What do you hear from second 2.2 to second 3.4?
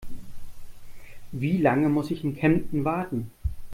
in Kempten warten?